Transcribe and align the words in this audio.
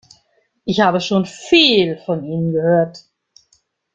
Ich 0.65 0.79
habe 0.79 0.99
schon 0.99 1.27
viel 1.27 1.95
von 2.03 2.23
Ihnen 2.23 2.53
gehört. 2.53 3.05